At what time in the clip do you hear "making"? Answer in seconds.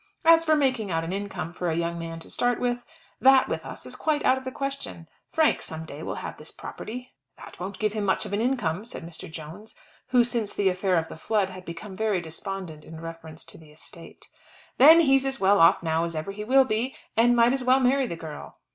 0.55-0.89